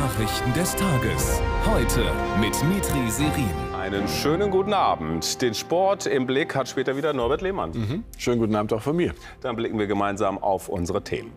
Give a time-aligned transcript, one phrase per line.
[0.00, 1.42] Nachrichten des Tages.
[1.66, 3.50] Heute mit Mitri Serin.
[3.76, 5.42] Einen schönen guten Abend.
[5.42, 7.72] Den Sport im Blick hat später wieder Norbert Lehmann.
[7.72, 8.04] Mhm.
[8.16, 9.12] Schönen guten Abend auch von mir.
[9.40, 11.32] Dann blicken wir gemeinsam auf unsere Themen.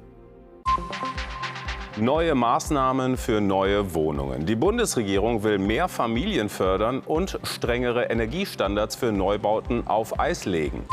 [1.98, 4.46] Neue Maßnahmen für neue Wohnungen.
[4.46, 10.86] Die Bundesregierung will mehr Familien fördern und strengere Energiestandards für Neubauten auf Eis legen.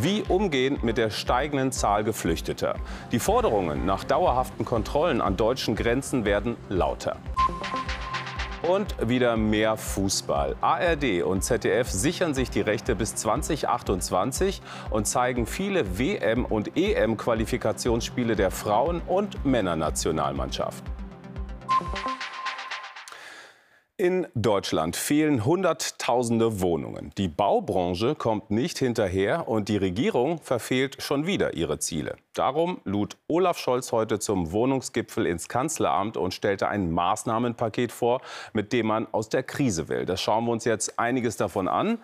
[0.00, 2.76] Wie umgehen mit der steigenden Zahl Geflüchteter?
[3.10, 7.16] Die Forderungen nach dauerhaften Kontrollen an deutschen Grenzen werden lauter.
[8.62, 10.54] Und wieder mehr Fußball.
[10.60, 18.36] ARD und ZDF sichern sich die Rechte bis 2028 und zeigen viele WM- und EM-Qualifikationsspiele
[18.36, 20.84] der Frauen- und Männernationalmannschaft.
[24.00, 27.10] In Deutschland fehlen Hunderttausende Wohnungen.
[27.18, 32.14] Die Baubranche kommt nicht hinterher und die Regierung verfehlt schon wieder ihre Ziele.
[32.32, 38.20] Darum lud Olaf Scholz heute zum Wohnungsgipfel ins Kanzleramt und stellte ein Maßnahmenpaket vor,
[38.52, 40.06] mit dem man aus der Krise will.
[40.06, 41.98] Das schauen wir uns jetzt einiges davon an.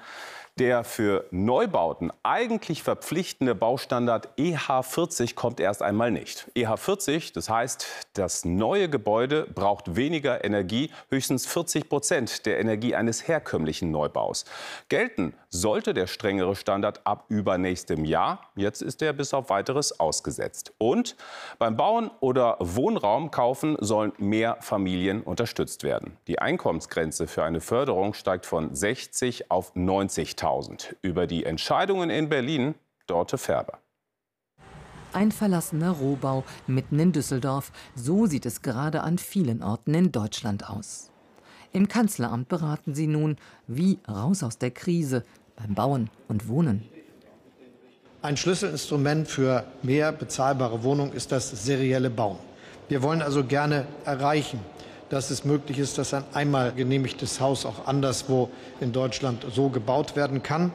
[0.60, 6.48] Der für Neubauten eigentlich verpflichtende Baustandard EH40 kommt erst einmal nicht.
[6.54, 13.26] EH40, das heißt, das neue Gebäude braucht weniger Energie, höchstens 40 Prozent der Energie eines
[13.26, 14.44] herkömmlichen Neubaus.
[14.88, 18.52] Gelten sollte der strengere Standard ab übernächstem Jahr.
[18.54, 20.72] Jetzt ist er bis auf weiteres ausgesetzt.
[20.78, 21.16] Und
[21.58, 26.16] beim Bauen oder Wohnraum kaufen sollen mehr Familien unterstützt werden.
[26.28, 30.43] Die Einkommensgrenze für eine Förderung steigt von 60 auf 90.000.
[30.44, 30.96] 2000.
[31.00, 32.74] Über die Entscheidungen in Berlin,
[33.06, 33.78] Dorte Färber.
[35.14, 37.72] Ein verlassener Rohbau mitten in Düsseldorf.
[37.94, 41.10] So sieht es gerade an vielen Orten in Deutschland aus.
[41.72, 45.24] Im Kanzleramt beraten sie nun, wie raus aus der Krise
[45.56, 46.86] beim Bauen und Wohnen.
[48.20, 52.38] Ein Schlüsselinstrument für mehr bezahlbare Wohnungen ist das serielle Bauen.
[52.88, 54.60] Wir wollen also gerne erreichen,
[55.08, 58.50] dass es möglich ist, dass ein einmal genehmigtes Haus auch anderswo
[58.80, 60.72] in Deutschland so gebaut werden kann,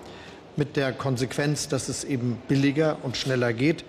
[0.56, 3.86] mit der Konsequenz, dass es eben billiger und schneller geht.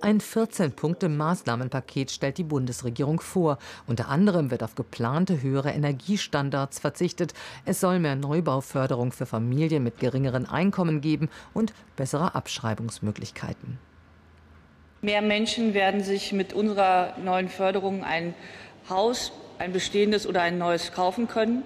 [0.00, 3.58] Ein 14-Punkte-Maßnahmenpaket stellt die Bundesregierung vor.
[3.86, 7.32] Unter anderem wird auf geplante höhere Energiestandards verzichtet.
[7.64, 13.78] Es soll mehr Neubauförderung für Familien mit geringeren Einkommen geben und bessere Abschreibungsmöglichkeiten.
[15.02, 18.34] Mehr Menschen werden sich mit unserer neuen Förderung ein
[18.88, 21.62] Haus ein bestehendes oder ein neues kaufen können.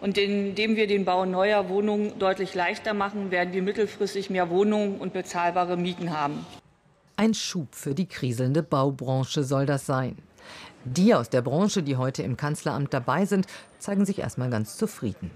[0.00, 4.98] Und indem wir den Bau neuer Wohnungen deutlich leichter machen, werden wir mittelfristig mehr Wohnungen
[4.98, 6.46] und bezahlbare Mieten haben.
[7.16, 10.16] Ein Schub für die kriselnde Baubranche soll das sein.
[10.84, 13.46] Die aus der Branche, die heute im Kanzleramt dabei sind,
[13.78, 15.30] zeigen sich erstmal ganz zufrieden.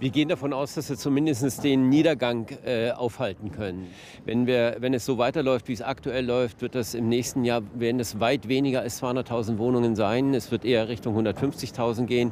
[0.00, 3.88] Wir gehen davon aus, dass wir zumindest den Niedergang äh, aufhalten können.
[4.24, 7.62] Wenn, wir, wenn es so weiterläuft, wie es aktuell läuft, wird das im nächsten Jahr
[7.74, 10.34] werden es weit weniger als 200.000 Wohnungen sein.
[10.34, 12.30] Es wird eher Richtung 150.000 gehen.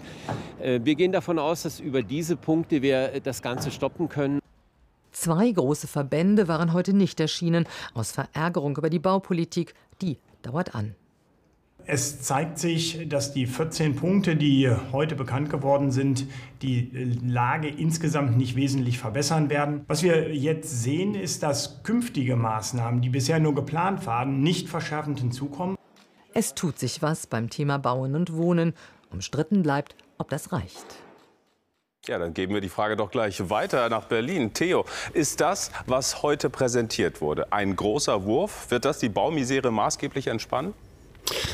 [0.60, 4.38] Äh, wir gehen davon aus, dass über diese Punkte wir das Ganze stoppen können.
[5.10, 9.74] Zwei große Verbände waren heute nicht erschienen, aus Verärgerung über die Baupolitik.
[10.02, 10.94] Die dauert an.
[11.88, 16.26] Es zeigt sich, dass die 14 Punkte, die heute bekannt geworden sind,
[16.60, 16.90] die
[17.24, 19.84] Lage insgesamt nicht wesentlich verbessern werden.
[19.86, 25.20] Was wir jetzt sehen, ist, dass künftige Maßnahmen, die bisher nur geplant waren, nicht verschärfend
[25.20, 25.76] hinzukommen.
[26.34, 28.74] Es tut sich was beim Thema Bauen und Wohnen.
[29.12, 30.86] Umstritten bleibt, ob das reicht.
[32.08, 34.52] Ja, dann geben wir die Frage doch gleich weiter nach Berlin.
[34.52, 38.70] Theo, ist das, was heute präsentiert wurde, ein großer Wurf?
[38.70, 40.74] Wird das die Baumisere maßgeblich entspannen?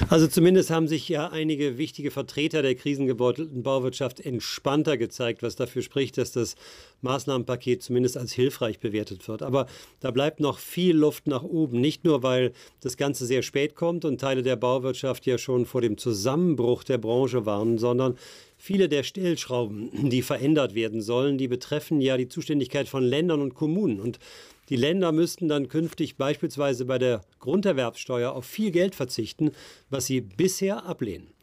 [0.09, 5.83] Also zumindest haben sich ja einige wichtige Vertreter der krisengebeutelten Bauwirtschaft entspannter gezeigt, was dafür
[5.83, 6.57] spricht, dass das
[7.01, 9.43] Maßnahmenpaket zumindest als hilfreich bewertet wird.
[9.43, 9.67] Aber
[10.01, 11.81] da bleibt noch viel Luft nach oben.
[11.81, 15.81] Nicht nur, weil das Ganze sehr spät kommt und Teile der Bauwirtschaft ja schon vor
[15.81, 18.17] dem Zusammenbruch der Branche warnen, sondern
[18.65, 23.55] Viele der Stellschrauben, die verändert werden sollen, die betreffen ja die Zuständigkeit von Ländern und
[23.55, 23.99] Kommunen.
[23.99, 24.21] Und
[24.73, 29.51] die Länder müssten dann künftig beispielsweise bei der Grunderwerbsteuer auf viel Geld verzichten,
[29.91, 31.35] was sie bisher ablehnen.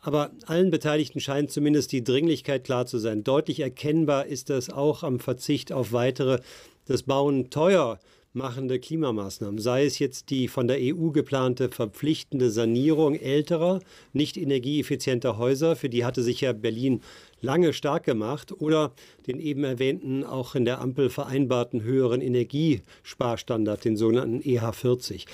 [0.00, 3.22] Aber allen Beteiligten scheint zumindest die Dringlichkeit klar zu sein.
[3.22, 6.40] Deutlich erkennbar ist das auch am Verzicht auf weitere,
[6.86, 8.00] das Bauen teuer
[8.34, 13.80] machende Klimamaßnahmen, sei es jetzt die von der EU geplante verpflichtende Sanierung älterer,
[14.12, 17.02] nicht energieeffizienter Häuser, für die hatte sich ja Berlin
[17.42, 18.92] lange stark gemacht, oder
[19.26, 25.26] den eben erwähnten, auch in der Ampel vereinbarten höheren Energiesparstandard, den sogenannten EH40.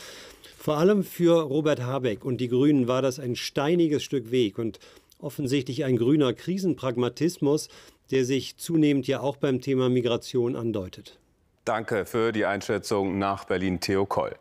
[0.56, 4.81] Vor allem für Robert Habeck und die Grünen war das ein steiniges Stück Weg und
[5.21, 7.69] offensichtlich ein grüner Krisenpragmatismus,
[8.11, 11.19] der sich zunehmend ja auch beim Thema Migration andeutet.
[11.69, 14.35] Danke für die Einschätzung nach Berlin, Theo Koll.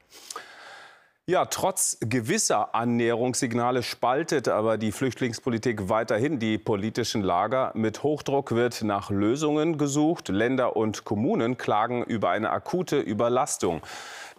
[1.26, 7.74] Ja, trotz gewisser Annäherungssignale spaltet aber die Flüchtlingspolitik weiterhin die politischen Lager.
[7.76, 10.30] Mit Hochdruck wird nach Lösungen gesucht.
[10.30, 13.82] Länder und Kommunen klagen über eine akute Überlastung.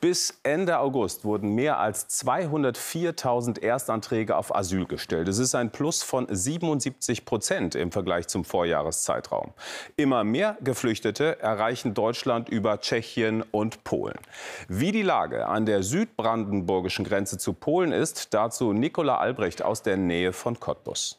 [0.00, 5.27] Bis Ende August wurden mehr als 204.000 Erstanträge auf Asyl gestellt.
[5.27, 9.53] Es ist ein Plus von 77 Prozent im Vergleich zum Vorjahreszeitraum.
[9.97, 14.19] Immer mehr Geflüchtete erreichen Deutschland über Tschechien und Polen.
[14.69, 19.97] Wie die Lage an der südbrandenburgischen Grenze zu Polen ist, dazu Nicola Albrecht aus der
[19.97, 21.19] Nähe von Cottbus.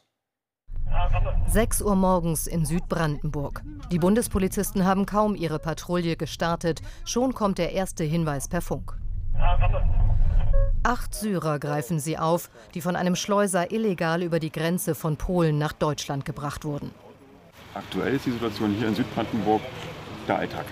[1.46, 3.62] 6 Uhr morgens in Südbrandenburg.
[3.90, 6.80] Die Bundespolizisten haben kaum ihre Patrouille gestartet.
[7.04, 8.96] Schon kommt der erste Hinweis per Funk.
[10.82, 15.58] Acht Syrer greifen sie auf, die von einem Schleuser illegal über die Grenze von Polen
[15.58, 16.90] nach Deutschland gebracht wurden.
[17.74, 19.60] Aktuell ist die Situation hier in Südbrandenburg
[20.26, 20.64] der Alltag.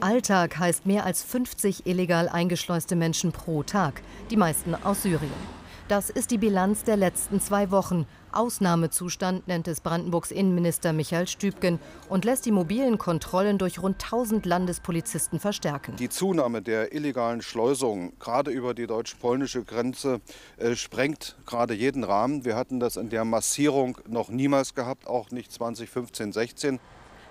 [0.00, 5.57] Alltag heißt mehr als 50 illegal eingeschleuste Menschen pro Tag, die meisten aus Syrien.
[5.88, 8.06] Das ist die Bilanz der letzten zwei Wochen.
[8.30, 11.78] Ausnahmezustand nennt es Brandenburgs Innenminister Michael Stübgen
[12.10, 15.96] und lässt die mobilen Kontrollen durch rund 1000 Landespolizisten verstärken.
[15.96, 20.20] Die Zunahme der illegalen Schleusung, gerade über die deutsch-polnische Grenze,
[20.58, 22.44] äh, sprengt gerade jeden Rahmen.
[22.44, 26.80] Wir hatten das in der Massierung noch niemals gehabt, auch nicht 2015, 16.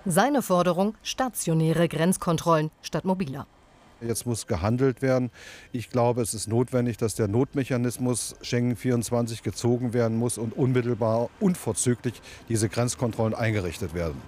[0.04, 3.46] Seine Forderung: stationäre Grenzkontrollen statt mobiler.
[4.00, 5.30] Jetzt muss gehandelt werden.
[5.72, 11.30] Ich glaube, es ist notwendig, dass der Notmechanismus Schengen 24 gezogen werden muss und unmittelbar,
[11.40, 14.20] unverzüglich diese Grenzkontrollen eingerichtet werden.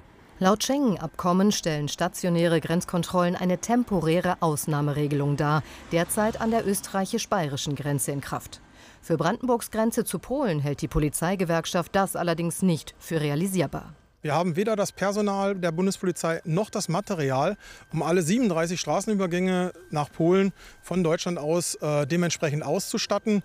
[0.42, 5.62] Laut Schengen-Abkommen stellen stationäre Grenzkontrollen eine temporäre Ausnahmeregelung dar,
[5.92, 8.62] derzeit an der österreichisch-bayerischen Grenze in Kraft.
[9.02, 13.94] Für Brandenburgs Grenze zu Polen hält die Polizeigewerkschaft das allerdings nicht für realisierbar.
[14.22, 17.56] Wir haben weder das Personal der Bundespolizei noch das Material,
[17.90, 20.52] um alle 37 Straßenübergänge nach Polen
[20.82, 23.42] von Deutschland aus äh, dementsprechend auszustatten.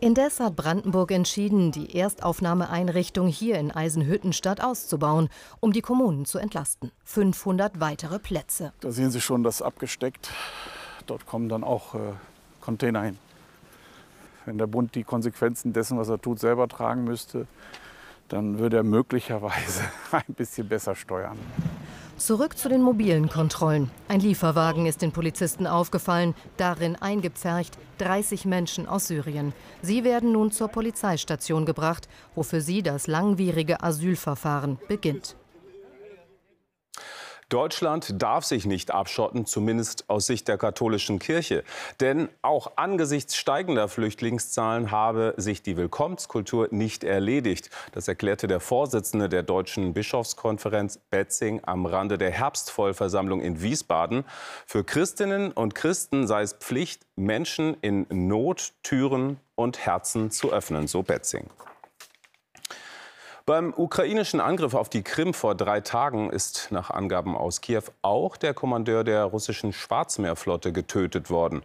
[0.00, 5.28] Indes hat Brandenburg entschieden, die Erstaufnahmeeinrichtung hier in Eisenhüttenstadt auszubauen,
[5.60, 6.90] um die Kommunen zu entlasten.
[7.04, 8.72] 500 weitere Plätze.
[8.80, 10.30] Da sehen Sie schon das abgesteckt.
[11.06, 11.98] Dort kommen dann auch äh,
[12.60, 13.18] Container hin.
[14.44, 17.46] Wenn der Bund die Konsequenzen dessen, was er tut, selber tragen müsste,
[18.28, 19.82] dann würde er möglicherweise
[20.12, 21.38] ein bisschen besser steuern.
[22.16, 23.90] Zurück zu den mobilen Kontrollen.
[24.06, 29.52] Ein Lieferwagen ist den Polizisten aufgefallen, darin eingepfercht 30 Menschen aus Syrien.
[29.82, 35.36] Sie werden nun zur Polizeistation gebracht, wo für sie das langwierige Asylverfahren beginnt.
[37.48, 41.64] Deutschland darf sich nicht abschotten, zumindest aus Sicht der katholischen Kirche.
[42.00, 47.70] Denn auch angesichts steigender Flüchtlingszahlen habe sich die Willkommenskultur nicht erledigt.
[47.92, 54.24] Das erklärte der Vorsitzende der Deutschen Bischofskonferenz Betzing am Rande der Herbstvollversammlung in Wiesbaden.
[54.66, 60.86] Für Christinnen und Christen sei es Pflicht, Menschen in Not Türen und Herzen zu öffnen,
[60.86, 61.48] so Betzing.
[63.46, 68.38] Beim ukrainischen Angriff auf die Krim vor drei Tagen ist nach Angaben aus Kiew auch
[68.38, 71.62] der Kommandeur der russischen Schwarzmeerflotte getötet worden.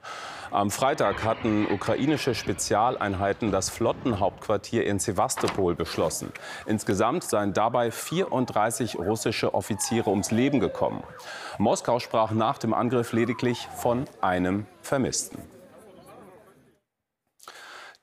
[0.52, 6.34] Am Freitag hatten ukrainische Spezialeinheiten das Flottenhauptquartier in Sevastopol beschlossen.
[6.66, 11.02] Insgesamt seien dabei 34 russische Offiziere ums Leben gekommen.
[11.60, 15.59] Moskau sprach nach dem Angriff lediglich von einem Vermissten.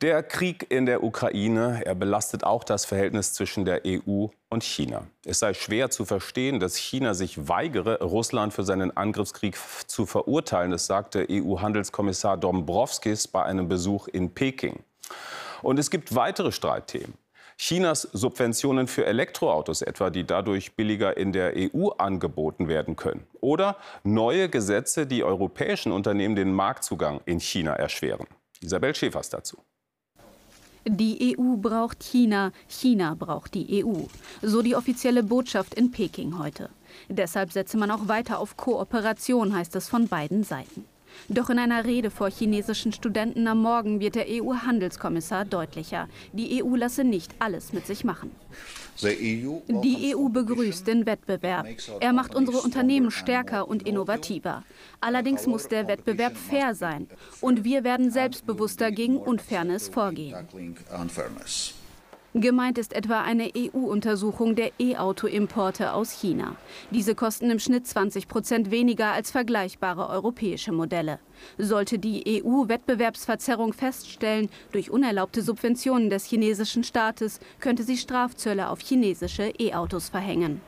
[0.02, 5.06] Der Krieg in der Ukraine, er belastet auch das Verhältnis zwischen der EU und China.
[5.24, 10.70] Es sei schwer zu verstehen, dass China sich weigere, Russland für seinen Angriffskrieg zu verurteilen.
[10.70, 14.80] Das sagte EU-Handelskommissar Dombrovskis bei einem Besuch in Peking.
[15.62, 17.14] Und es gibt weitere Streitthemen.
[17.56, 23.26] Chinas Subventionen für Elektroautos etwa, die dadurch billiger in der EU angeboten werden können.
[23.40, 28.26] Oder neue Gesetze, die europäischen Unternehmen den Marktzugang in China erschweren.
[28.60, 29.56] Isabel Schäfers dazu.
[30.88, 34.02] Die EU braucht China, China braucht die EU.
[34.40, 36.70] So die offizielle Botschaft in Peking heute.
[37.08, 40.84] Deshalb setze man auch weiter auf Kooperation, heißt es von beiden Seiten.
[41.28, 46.08] Doch in einer Rede vor chinesischen Studenten am Morgen wird der EU-Handelskommissar deutlicher.
[46.32, 48.30] Die EU lasse nicht alles mit sich machen.
[49.02, 51.66] Die EU begrüßt den Wettbewerb.
[52.00, 54.62] Er macht unsere Unternehmen stärker und innovativer.
[55.00, 57.06] Allerdings muss der Wettbewerb fair sein.
[57.40, 60.34] Und wir werden selbstbewusster gegen Unfairness vorgehen.
[62.38, 66.54] Gemeint ist etwa eine EU-Untersuchung der E-Auto-Importe aus China.
[66.90, 71.18] Diese kosten im Schnitt 20 Prozent weniger als vergleichbare europäische Modelle.
[71.56, 78.80] Sollte die EU Wettbewerbsverzerrung feststellen durch unerlaubte Subventionen des chinesischen Staates, könnte sie Strafzölle auf
[78.80, 80.60] chinesische E-Autos verhängen.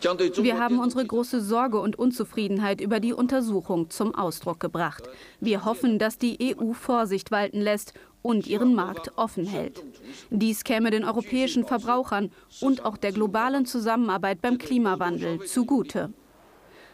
[0.00, 5.02] Wir haben unsere große Sorge und Unzufriedenheit über die Untersuchung zum Ausdruck gebracht.
[5.40, 7.92] Wir hoffen, dass die EU Vorsicht walten lässt
[8.28, 9.82] und ihren Markt offen hält.
[10.28, 12.30] Dies käme den europäischen Verbrauchern
[12.60, 16.12] und auch der globalen Zusammenarbeit beim Klimawandel zugute.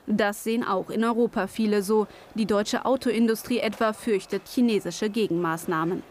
[0.07, 2.07] Das sehen auch in Europa viele so.
[2.37, 6.05] Die deutsche Autoindustrie etwa fürchtet chinesische Gegenmaßnahmen.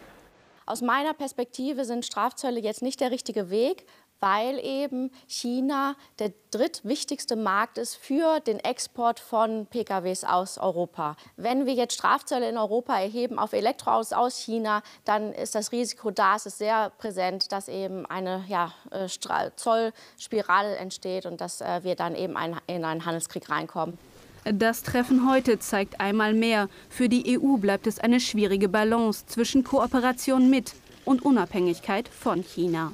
[0.66, 3.86] Aus meiner Perspektive sind Strafzölle jetzt nicht der richtige Weg,
[4.24, 11.16] weil eben China der drittwichtigste Markt ist für den Export von PKWs aus Europa.
[11.36, 16.10] Wenn wir jetzt Strafzölle in Europa erheben auf Elektroautos aus China, dann ist das Risiko
[16.10, 19.08] da, es ist sehr präsent, dass eben eine ja, äh,
[19.56, 22.34] Zollspirale entsteht und dass äh, wir dann eben
[22.66, 23.98] in einen Handelskrieg reinkommen.
[24.44, 29.64] Das Treffen heute zeigt einmal mehr, für die EU bleibt es eine schwierige Balance zwischen
[29.64, 30.72] Kooperation mit
[31.04, 32.92] und Unabhängigkeit von China.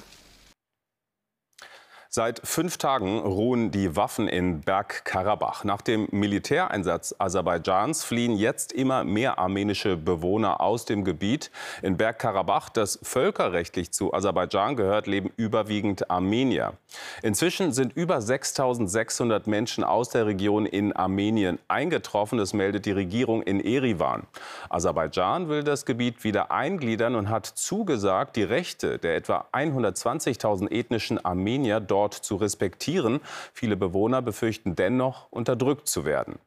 [2.13, 5.63] Seit fünf Tagen ruhen die Waffen in Bergkarabach.
[5.63, 11.53] Nach dem Militäreinsatz Aserbaidschans fliehen jetzt immer mehr armenische Bewohner aus dem Gebiet.
[11.83, 16.73] In Bergkarabach, das völkerrechtlich zu Aserbaidschan gehört, leben überwiegend Armenier.
[17.23, 22.39] Inzwischen sind über 6.600 Menschen aus der Region in Armenien eingetroffen.
[22.39, 24.25] Das meldet die Regierung in Erivan.
[24.69, 31.25] Aserbaidschan will das Gebiet wieder eingliedern und hat zugesagt, die Rechte der etwa 120.000 ethnischen
[31.25, 33.21] Armenier dort dort zu respektieren.
[33.53, 36.39] Viele Bewohner befürchten dennoch, unterdrückt zu werden.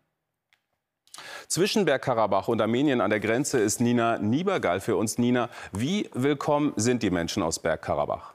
[1.47, 5.19] Zwischen Bergkarabach und Armenien an der Grenze ist Nina Niebergall für uns.
[5.19, 8.33] Nina, wie willkommen sind die Menschen aus Bergkarabach?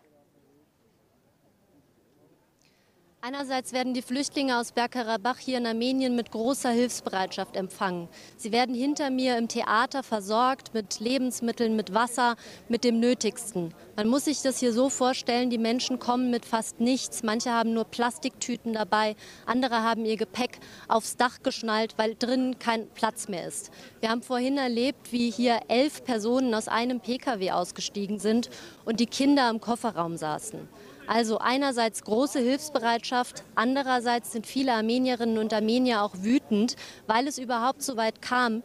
[3.28, 8.08] Einerseits werden die Flüchtlinge aus Bergkarabach hier in Armenien mit großer Hilfsbereitschaft empfangen.
[8.38, 12.36] Sie werden hinter mir im Theater versorgt mit Lebensmitteln, mit Wasser,
[12.70, 13.74] mit dem Nötigsten.
[13.96, 17.22] Man muss sich das hier so vorstellen, die Menschen kommen mit fast nichts.
[17.22, 20.58] Manche haben nur Plastiktüten dabei, andere haben ihr Gepäck
[20.88, 23.70] aufs Dach geschnallt, weil drinnen kein Platz mehr ist.
[24.00, 28.48] Wir haben vorhin erlebt, wie hier elf Personen aus einem Pkw ausgestiegen sind
[28.86, 30.66] und die Kinder im Kofferraum saßen.
[31.08, 37.82] Also einerseits große Hilfsbereitschaft, andererseits sind viele Armenierinnen und Armenier auch wütend, weil es überhaupt
[37.82, 38.62] so weit kam,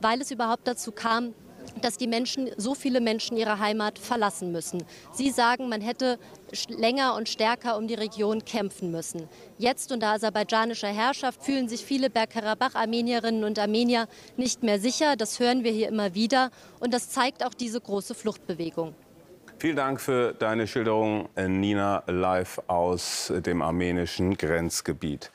[0.00, 1.34] weil es überhaupt dazu kam,
[1.82, 4.82] dass die Menschen, so viele Menschen ihre Heimat verlassen müssen.
[5.12, 6.18] Sie sagen, man hätte
[6.68, 9.28] länger und stärker um die Region kämpfen müssen.
[9.58, 15.16] Jetzt unter aserbaidschanischer Herrschaft fühlen sich viele Bergkarabach-Armenierinnen und Armenier nicht mehr sicher.
[15.16, 16.50] Das hören wir hier immer wieder.
[16.80, 18.94] Und das zeigt auch diese große Fluchtbewegung.
[19.58, 25.30] Vielen Dank für deine Schilderung, Nina, live aus dem armenischen Grenzgebiet.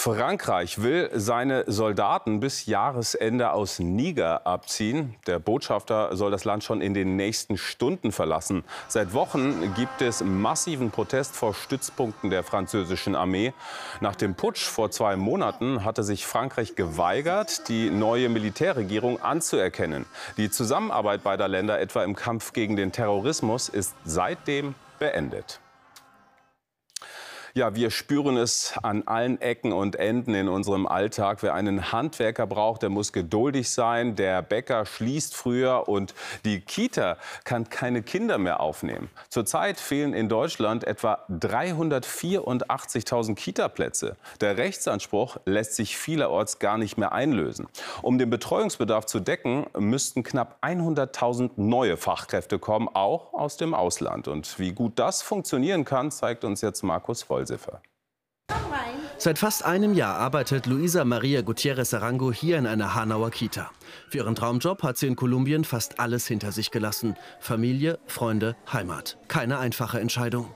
[0.00, 5.16] Frankreich will seine Soldaten bis Jahresende aus Niger abziehen.
[5.26, 8.64] Der Botschafter soll das Land schon in den nächsten Stunden verlassen.
[8.86, 13.52] Seit Wochen gibt es massiven Protest vor Stützpunkten der französischen Armee.
[14.00, 20.06] Nach dem Putsch vor zwei Monaten hatte sich Frankreich geweigert, die neue Militärregierung anzuerkennen.
[20.36, 25.60] Die Zusammenarbeit beider Länder, etwa im Kampf gegen den Terrorismus, ist seitdem beendet.
[27.54, 31.42] Ja, wir spüren es an allen Ecken und Enden in unserem Alltag.
[31.42, 34.16] Wer einen Handwerker braucht, der muss geduldig sein.
[34.16, 36.12] Der Bäcker schließt früher und
[36.44, 39.08] die Kita kann keine Kinder mehr aufnehmen.
[39.30, 44.18] Zurzeit fehlen in Deutschland etwa 384.000 Kita-Plätze.
[44.42, 47.66] Der Rechtsanspruch lässt sich vielerorts gar nicht mehr einlösen.
[48.02, 54.28] Um den Betreuungsbedarf zu decken, müssten knapp 100.000 neue Fachkräfte kommen, auch aus dem Ausland.
[54.28, 57.37] Und wie gut das funktionieren kann, zeigt uns jetzt Markus Voll.
[57.38, 57.80] Vollsiffer.
[59.16, 63.70] Seit fast einem Jahr arbeitet Luisa Maria Gutierrez Arango hier in einer Hanauer Kita.
[64.08, 67.16] Für ihren Traumjob hat sie in Kolumbien fast alles hinter sich gelassen.
[67.40, 69.18] Familie, Freunde, Heimat.
[69.28, 70.46] Keine einfache Entscheidung.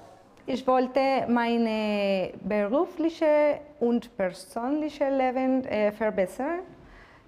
[0.47, 6.61] Ich wollte meine berufliche und persönliche Leben äh, verbessern.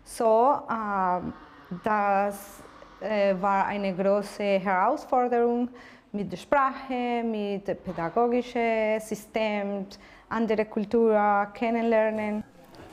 [0.04, 1.20] So, äh,
[1.84, 2.62] das
[3.00, 5.68] äh, war eine große Herausforderung
[6.14, 9.86] mit der Sprache, mit dem pädagogischen System,
[10.28, 12.44] andere Kultur kennenlernen.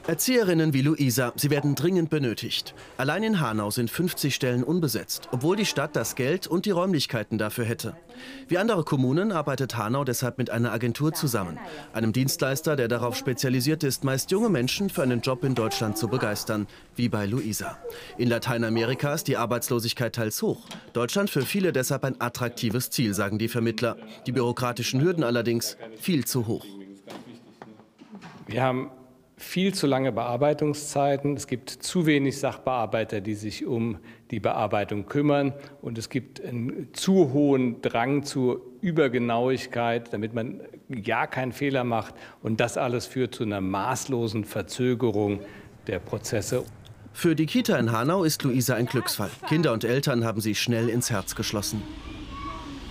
[0.07, 2.73] Erzieherinnen wie Luisa, sie werden dringend benötigt.
[2.97, 7.37] Allein in Hanau sind 50 Stellen unbesetzt, obwohl die Stadt das Geld und die Räumlichkeiten
[7.37, 7.95] dafür hätte.
[8.47, 11.59] Wie andere Kommunen arbeitet Hanau deshalb mit einer Agentur zusammen,
[11.93, 16.07] einem Dienstleister, der darauf spezialisiert ist, meist junge Menschen für einen Job in Deutschland zu
[16.07, 17.77] begeistern, wie bei Luisa.
[18.17, 20.65] In Lateinamerika ist die Arbeitslosigkeit teils hoch.
[20.93, 23.97] Deutschland für viele deshalb ein attraktives Ziel, sagen die Vermittler.
[24.25, 26.65] Die bürokratischen Hürden allerdings viel zu hoch.
[28.47, 28.91] Wir haben
[29.41, 31.35] viel zu lange Bearbeitungszeiten.
[31.35, 33.97] Es gibt zu wenig Sachbearbeiter, die sich um
[34.29, 35.53] die Bearbeitung kümmern.
[35.81, 42.15] Und es gibt einen zu hohen Drang zur Übergenauigkeit, damit man ja keinen Fehler macht.
[42.41, 45.39] Und das alles führt zu einer maßlosen Verzögerung
[45.87, 46.63] der Prozesse.
[47.13, 49.29] Für die Kita in Hanau ist Luisa ein Glücksfall.
[49.47, 51.81] Kinder und Eltern haben sie schnell ins Herz geschlossen.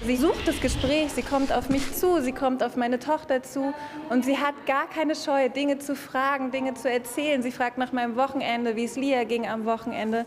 [0.03, 3.75] Sie sucht das Gespräch, sie kommt auf mich zu, sie kommt auf meine Tochter zu
[4.09, 7.43] und sie hat gar keine Scheu, Dinge zu fragen, Dinge zu erzählen.
[7.43, 10.25] Sie fragt nach meinem Wochenende, wie es Lia ging am Wochenende.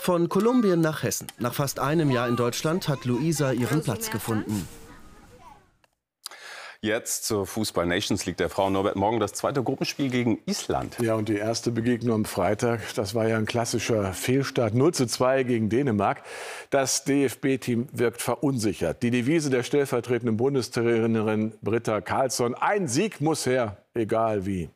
[0.00, 1.26] Von Kolumbien nach Hessen.
[1.38, 4.68] Nach fast einem Jahr in Deutschland hat Luisa ihren Platz gefunden.
[6.80, 8.72] Jetzt zur Fußball Nations League der Frauen.
[8.72, 10.96] Norbert, morgen das zweite Gruppenspiel gegen Island.
[11.00, 14.74] Ja, und die erste Begegnung am Freitag, das war ja ein klassischer Fehlstart.
[14.74, 16.22] 0 zu 2 gegen Dänemark.
[16.70, 19.02] Das DFB-Team wirkt verunsichert.
[19.02, 24.70] Die Devise der stellvertretenden Bundestrainerin Britta Karlsson, ein Sieg muss her, egal wie.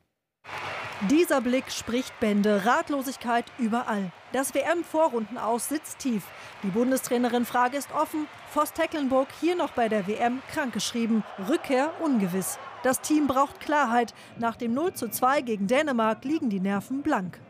[1.10, 4.12] Dieser Blick spricht Bände, Ratlosigkeit überall.
[4.32, 6.22] Das WM-Vorrunden aus sitzt tief.
[6.62, 8.28] Die Bundestrainerin Frage ist offen.
[8.50, 11.24] Voss Tecklenburg hier noch bei der WM krankgeschrieben.
[11.48, 12.56] Rückkehr ungewiss.
[12.84, 14.14] Das Team braucht Klarheit.
[14.38, 17.40] Nach dem 0 zu 2 gegen Dänemark liegen die Nerven blank.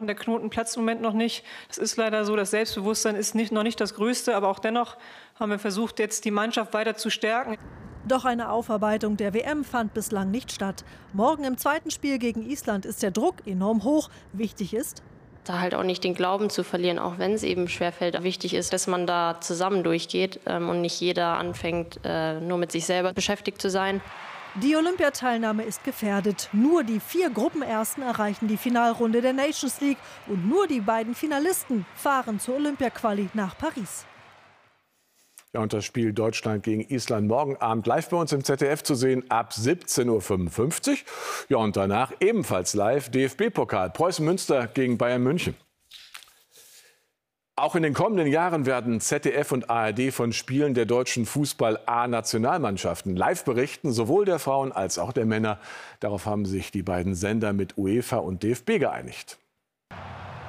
[0.00, 1.44] Der Knoten platzt im Moment noch nicht.
[1.68, 4.96] Es ist leider so, das Selbstbewusstsein ist nicht, noch nicht das Größte, aber auch dennoch
[5.40, 7.58] haben wir versucht, jetzt die Mannschaft weiter zu stärken.
[8.06, 10.84] Doch eine Aufarbeitung der WM fand bislang nicht statt.
[11.12, 14.10] Morgen im zweiten Spiel gegen Island ist der Druck enorm hoch.
[14.32, 15.02] Wichtig ist,
[15.44, 18.22] da halt auch nicht den Glauben zu verlieren, auch wenn es eben schwerfällt.
[18.22, 22.70] Wichtig ist, dass man da zusammen durchgeht ähm, und nicht jeder anfängt, äh, nur mit
[22.72, 24.00] sich selber beschäftigt zu sein.
[24.56, 26.50] Die Olympiateilnahme ist gefährdet.
[26.52, 31.86] Nur die vier Gruppenersten erreichen die Finalrunde der Nations League und nur die beiden Finalisten
[31.94, 34.04] fahren zur Olympiaquali nach Paris.
[35.54, 38.94] Ja, und das Spiel Deutschland gegen Island morgen Abend live bei uns im ZDF zu
[38.94, 40.96] sehen ab 17.55 Uhr.
[41.50, 45.54] Ja, und danach ebenfalls live DFB-Pokal Preußen Münster gegen Bayern München.
[47.54, 53.44] Auch in den kommenden Jahren werden ZDF und ARD von Spielen der deutschen Fußball-A-Nationalmannschaften live
[53.44, 55.60] berichten, sowohl der Frauen als auch der Männer.
[56.00, 59.38] Darauf haben sich die beiden Sender mit UEFA und DFB geeinigt.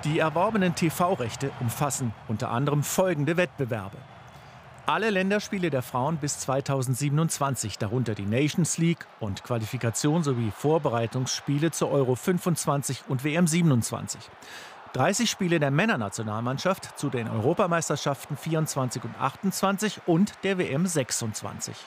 [0.05, 3.97] Die erworbenen TV-Rechte umfassen unter anderem folgende Wettbewerbe.
[4.85, 11.89] Alle Länderspiele der Frauen bis 2027, darunter die Nations League und Qualifikation sowie Vorbereitungsspiele zur
[11.89, 14.19] Euro 25 und WM 27.
[14.91, 21.77] 30 Spiele der Männernationalmannschaft zu den Europameisterschaften 24 und 28 und der WM 26.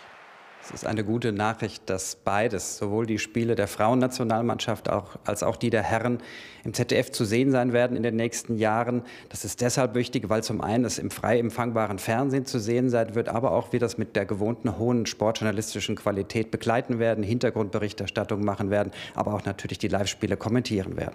[0.69, 5.71] Es ist eine gute Nachricht, dass beides, sowohl die Spiele der Frauennationalmannschaft als auch die
[5.71, 6.19] der Herren,
[6.65, 9.03] im ZDF zu sehen sein werden in den nächsten Jahren.
[9.29, 13.15] Das ist deshalb wichtig, weil zum einen es im frei empfangbaren Fernsehen zu sehen sein
[13.15, 18.69] wird, aber auch wir das mit der gewohnten hohen sportjournalistischen Qualität begleiten werden, Hintergrundberichterstattung machen
[18.69, 21.15] werden, aber auch natürlich die Live-Spiele kommentieren werden.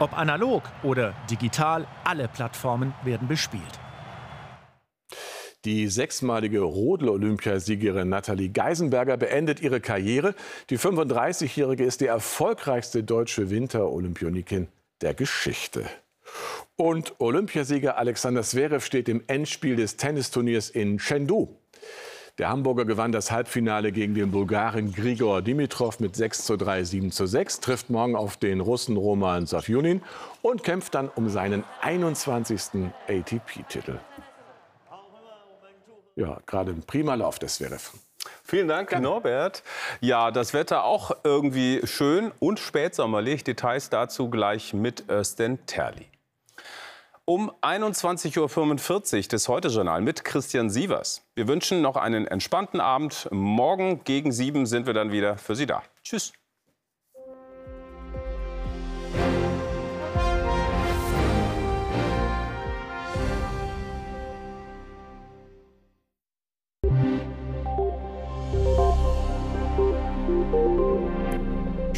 [0.00, 3.62] Ob analog oder digital, alle Plattformen werden bespielt.
[5.64, 10.34] Die sechsmalige Rodel-Olympiasiegerin Nathalie Geisenberger beendet ihre Karriere.
[10.68, 14.68] Die 35-Jährige ist die erfolgreichste deutsche Winterolympionikin
[15.00, 15.86] der Geschichte.
[16.76, 21.56] Und Olympiasieger Alexander Zverev steht im Endspiel des Tennisturniers in Chengdu.
[22.36, 27.10] Der Hamburger gewann das Halbfinale gegen den Bulgaren Grigor Dimitrov mit 6 zu 3, 7
[27.12, 30.02] zu 6, trifft morgen auf den Russen Roman Safjunin
[30.42, 32.90] und kämpft dann um seinen 21.
[33.08, 33.98] ATP-Titel.
[36.16, 37.90] Ja, gerade ein prima Lauf des Zverev.
[38.42, 39.04] Vielen Dank, Gerne.
[39.04, 39.62] Norbert.
[40.00, 43.44] Ja, das Wetter auch irgendwie schön und spätsommerlich.
[43.44, 46.06] Details dazu gleich mit Östen Terli.
[47.26, 51.22] Um 21.45 Uhr das Heute-Journal mit Christian Sievers.
[51.34, 53.28] Wir wünschen noch einen entspannten Abend.
[53.30, 55.82] Morgen gegen sieben sind wir dann wieder für Sie da.
[56.02, 56.34] Tschüss.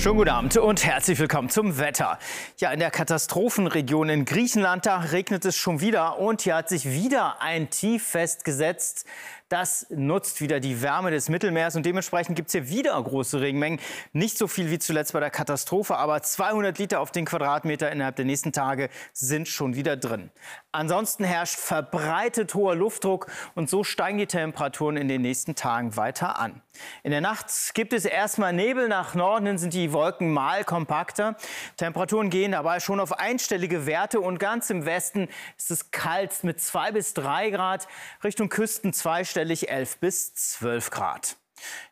[0.06, 2.20] Schönen guten Abend und herzlich willkommen zum Wetter.
[2.58, 6.88] Ja, in der Katastrophenregion in Griechenland, da regnet es schon wieder und hier hat sich
[6.88, 9.04] wieder ein Tief festgesetzt.
[9.48, 13.78] Das nutzt wieder die Wärme des Mittelmeers und dementsprechend gibt es hier wieder große Regenmengen.
[14.12, 18.16] Nicht so viel wie zuletzt bei der Katastrophe, aber 200 Liter auf den Quadratmeter innerhalb
[18.16, 20.30] der nächsten Tage sind schon wieder drin.
[20.72, 26.40] Ansonsten herrscht verbreitet hoher Luftdruck und so steigen die Temperaturen in den nächsten Tagen weiter
[26.40, 26.60] an.
[27.04, 31.36] In der Nacht gibt es erstmal Nebel, nach Norden sind die Wolken mal kompakter.
[31.76, 36.60] Temperaturen gehen dabei schon auf einstellige Werte und ganz im Westen ist es kalt mit
[36.60, 37.86] 2 bis 3 Grad,
[38.24, 38.92] Richtung Küsten
[39.36, 41.36] zweistellig 11 bis 12 Grad.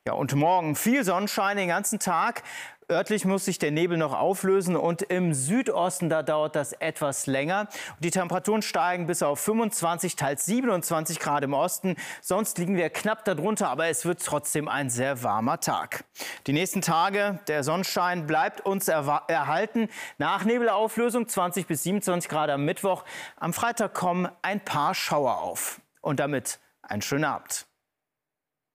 [0.07, 2.43] Ja, und morgen viel Sonnenschein den ganzen Tag.
[2.91, 7.69] Örtlich muss sich der Nebel noch auflösen und im Südosten, da dauert das etwas länger.
[7.99, 11.97] Die Temperaturen steigen bis auf 25, teils 27 Grad im Osten.
[12.23, 16.05] Sonst liegen wir knapp darunter, aber es wird trotzdem ein sehr warmer Tag.
[16.47, 19.89] Die nächsten Tage, der Sonnenschein bleibt uns erhalten.
[20.17, 23.05] Nach Nebelauflösung 20 bis 27 Grad am Mittwoch.
[23.37, 25.83] Am Freitag kommen ein paar Schauer auf.
[26.01, 27.67] Und damit einen schönen Abend.